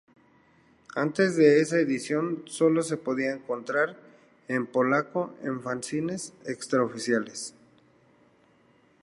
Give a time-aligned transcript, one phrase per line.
[0.95, 3.95] Antes de esa edición, sólo se podía encontrar
[4.47, 7.53] en polaco en fanzines extraoficiales.